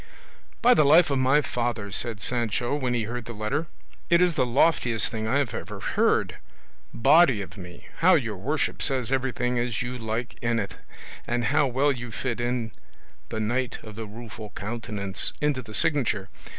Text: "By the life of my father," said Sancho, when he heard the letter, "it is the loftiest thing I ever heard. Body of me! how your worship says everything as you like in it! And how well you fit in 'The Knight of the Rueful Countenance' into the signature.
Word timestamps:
"By 0.63 0.73
the 0.73 0.83
life 0.83 1.11
of 1.11 1.19
my 1.19 1.41
father," 1.41 1.91
said 1.91 2.21
Sancho, 2.21 2.73
when 2.75 2.95
he 2.95 3.03
heard 3.03 3.25
the 3.25 3.33
letter, 3.35 3.67
"it 4.09 4.19
is 4.19 4.33
the 4.33 4.47
loftiest 4.47 5.09
thing 5.09 5.27
I 5.27 5.41
ever 5.41 5.79
heard. 5.79 6.37
Body 6.91 7.39
of 7.43 7.55
me! 7.55 7.85
how 7.97 8.15
your 8.15 8.35
worship 8.37 8.81
says 8.81 9.11
everything 9.11 9.59
as 9.59 9.83
you 9.83 9.99
like 9.99 10.41
in 10.41 10.57
it! 10.57 10.77
And 11.27 11.43
how 11.45 11.67
well 11.67 11.91
you 11.91 12.09
fit 12.09 12.41
in 12.41 12.71
'The 13.29 13.41
Knight 13.41 13.77
of 13.83 13.93
the 13.95 14.07
Rueful 14.07 14.49
Countenance' 14.55 15.33
into 15.39 15.61
the 15.61 15.75
signature. 15.75 16.29